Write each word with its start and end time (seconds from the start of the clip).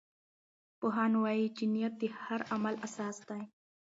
پوهان 0.79 1.11
وایي 1.23 1.47
چې 1.55 1.63
نیت 1.73 1.93
د 1.99 2.03
هر 2.21 2.39
عمل 2.53 2.75
اساس 2.85 3.17
دی. 3.29 3.41